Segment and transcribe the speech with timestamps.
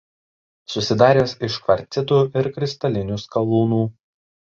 [0.75, 3.79] Susidaręs iš kvarcitų ir kristalinių skalūnų.